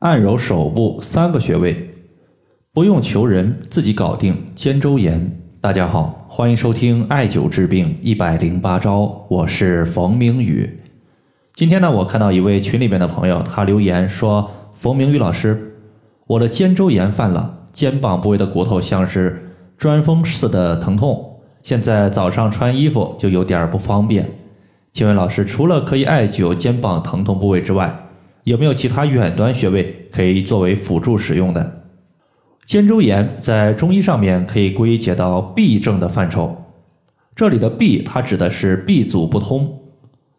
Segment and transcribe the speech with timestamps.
[0.00, 1.90] 按揉手部三个穴位，
[2.72, 4.34] 不用求人，自己搞定。
[4.54, 10.80] 肩周炎，大家好，欢迎收听艾灸治病一百零八招，我是冯明宇。
[11.52, 15.76] 今天呢，我看到一位群里面的朋友，他留言说：“冯明宇老师，
[16.28, 24.30] 我的肩周炎犯了，肩膀部位的骨头像是钻风似的疼痛，现在早上穿衣服就有点不方便。
[24.94, 28.06] 请问老师，除了可以艾灸肩膀疼痛部位之外，
[28.44, 31.84] 有没有其他远端穴位可以作为辅助使用的？
[32.64, 36.56] 肩周炎在中医上面可以归结到痹症的范畴，
[37.34, 39.80] 这里的痹它指的是痹阻不通，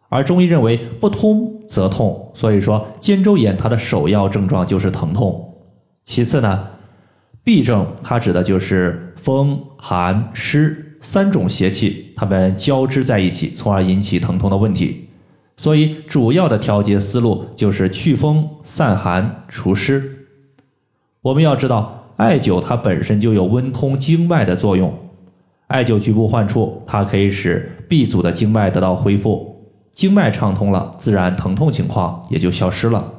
[0.08, 5.54] 而中医认为不通则痛，所以说肩周炎它的首要症状就是疼痛。
[6.04, 6.68] 其次呢，
[7.44, 15.01] 痹症它指的就是风寒湿三种邪气，它们交织在一起，从而引起疼痛的问题。
[15.62, 20.26] 所以，主要的调节思路就是祛风、散寒、除湿。
[21.20, 24.92] 我们要知道，艾灸它本身就有温通经脉的作用。
[25.68, 33.12] 艾灸局部患处，它可以使闭阻的经脉得到恢复，经脉畅通了，自然疼痛情况也就消失了。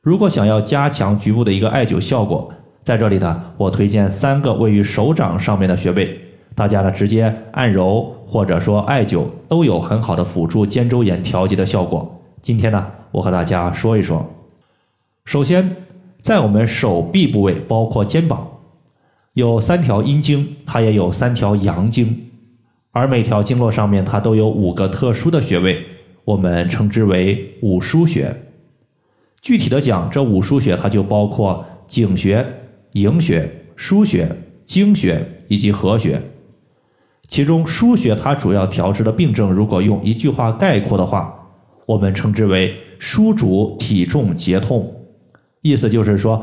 [0.00, 2.52] 如果想要加强局部的一个艾灸效果，
[2.84, 6.20] 在这里呢，我推荐三个位于手掌上面的穴位，
[6.54, 8.14] 大家呢直接按揉。
[8.28, 12.22] 或者说艾灸都有很好的辅助肩周炎调节的效果。
[12.42, 14.34] 今天呢，我和大家说一说。
[15.24, 15.76] 首先，
[16.20, 18.46] 在我们手臂部位，包括肩膀，
[19.32, 22.28] 有三条阴经，它也有三条阳经，
[22.92, 25.82] 而每条经络上面它都有五个特殊的穴位，
[26.24, 28.34] 我们称之为五腧穴。
[29.40, 32.46] 具体的讲，这五腧穴它就包括井穴、
[32.92, 34.30] 营穴、腧穴、
[34.66, 36.20] 经穴以及合穴。
[37.28, 41.32] 其中腧穴它主要调治的病症，如果用一句话概括的话，
[41.84, 44.92] 我们称之为腧主体重节痛。
[45.60, 46.42] 意思就是说，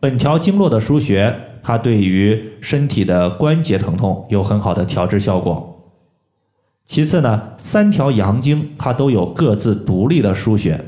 [0.00, 5.70] 本条经络的腧穴，它对于身体的关节疼痛有很好的调治效果。
[6.84, 10.84] 其次呢，三条阳经它都有各自独立的腧穴，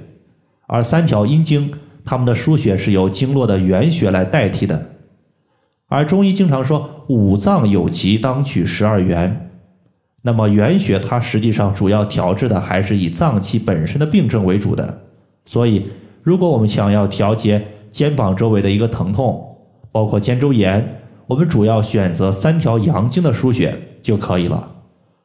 [0.67, 1.73] 而三条阴经
[2.05, 4.96] 它们的腧穴是由经络的原穴来代替的。
[5.89, 9.51] 而中医经常说五脏有疾，当取十二元。
[10.23, 15.03] 那么原穴它实际上主要调治的还是以脏器本身的病症为主的。
[15.45, 15.87] 所以，
[16.25, 19.57] 如果我们想要调节肩膀周围的一个疼痛，
[19.93, 24.73] 包括肩周炎，我们主要选择三条阳经的腧穴就可以了。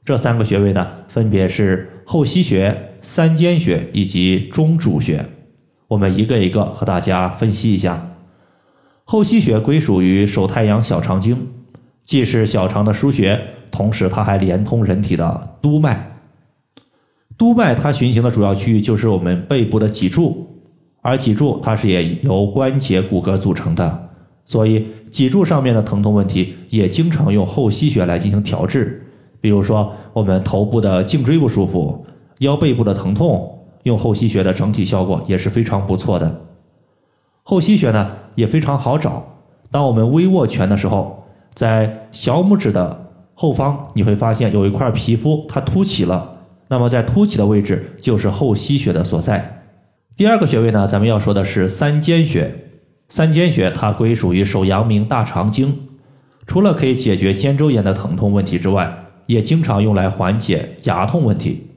[0.05, 5.25] 这三个穴位呢，分别是后溪穴、三间穴以及中主穴。
[5.88, 8.10] 我们一个一个和大家分析一下。
[9.03, 11.47] 后溪穴归属于手太阳小肠经，
[12.03, 13.39] 既是小肠的腧穴，
[13.69, 16.07] 同时它还连通人体的督脉。
[17.38, 20.47] 督脉它循行的主要区域就是我们背部的脊柱，
[21.01, 24.09] 而脊柱它是也由关节骨骼组成的，
[24.45, 29.06] 所以脊柱上面的疼痛问题也经常用后溪穴来进行调治。
[29.41, 32.06] 比如说我们头部的颈椎不舒服、
[32.40, 36.45] 腰背部的疼痛，用后溪穴的整体效果也是非常不错的。
[37.44, 38.12] 后溪穴呢？
[38.35, 39.24] 也非常好找。
[39.69, 46.38] 当我们微握拳的时候，在小拇指的后方，你会发现有一块皮肤它凸起了。
[46.69, 49.63] 那么在凸起的位置就是后溪穴的所在。
[50.16, 52.69] 第二个穴位呢，咱们要说的是三间穴。
[53.09, 55.78] 三间穴它归属于手阳明大肠经，
[56.47, 58.94] 除了可以解决肩周炎的疼痛问题之外，
[59.25, 61.68] 也经常用来缓解牙痛问题。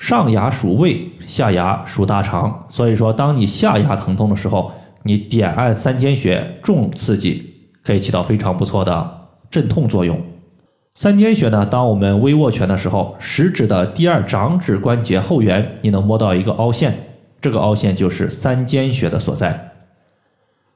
[0.00, 4.72] 上牙属胃，下牙属大肠，所以说当你下牙疼痛的时候。
[5.02, 10.20] 你点按三间穴，重刺激，可以起到非常不错的镇痛作用。
[10.94, 19.72] 三间穴呢，当我们微握拳的时候，食指的第二掌指关节后缘，你能摸到一个凹陷，这个凹陷就是三间穴的所在。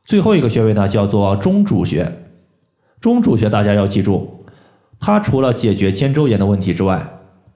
[0.05, 2.21] 最后一个穴位呢，叫做中主穴。
[3.01, 4.47] 中主穴大家要记住，
[4.99, 7.07] 它除了解决肩周炎的问题之外，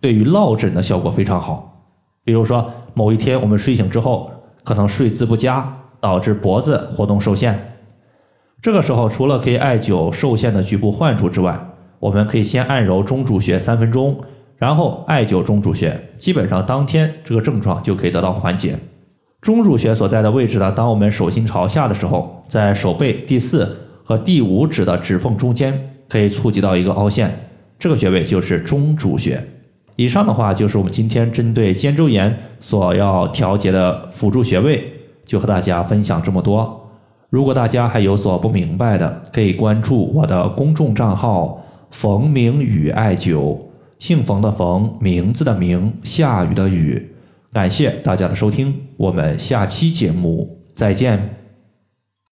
[0.01, 1.87] 对于落枕的效果非常好。
[2.25, 4.31] 比如说某一天我们睡醒之后，
[4.65, 5.75] 可能睡姿不佳。
[6.01, 7.59] 导致脖子活动受限，
[8.61, 11.59] 这个时候除了可以艾灸受限的局部患处之外，
[11.99, 14.21] 我们可以先按揉中主穴三分钟，
[14.57, 18.77] 然后艾灸中主穴，基本上当天这个症状就可以得到缓解。
[19.41, 29.41] 中主穴所在的位置呢，当我们手心朝下的时候，在手背第四和第五指的指缝中间，可以触及到一个凹陷，这个穴位就是中主穴。
[29.95, 34.93] 以上的话就是我们今天针对肩周炎所要调节的辅助穴位。
[35.29, 36.89] 就和大家分享这么多。
[37.29, 43.57] 如果大家还有所不明白的，可以关注我的公众账号“冯明宇艾灸”，
[44.01, 47.15] 姓冯的冯，名字的名，下雨的雨。
[47.53, 51.38] 感谢大家的收听，我们下期节目再见。